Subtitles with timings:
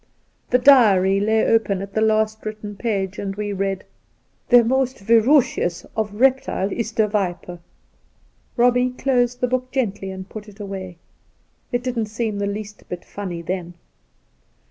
[0.49, 3.83] The diary lay open at the last written page, and we read:
[4.49, 7.59] 'The most verushius of reptile is the Whuy per'
[8.57, 10.97] Eobbie closed the book gently and put it away.
[11.71, 13.75] It didn't seem the least bit funny then.